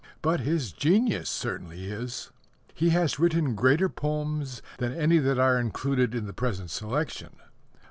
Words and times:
But 0.23 0.39
his 0.39 0.71
genius 0.71 1.29
certainly 1.29 1.85
is. 1.85 2.31
He 2.73 2.89
has 2.89 3.19
written 3.19 3.53
greater 3.53 3.87
poems 3.87 4.63
than 4.79 4.93
any 4.95 5.19
that 5.19 5.37
are 5.37 5.59
included 5.59 6.15
in 6.15 6.25
the 6.25 6.33
present 6.33 6.71
selection. 6.71 7.35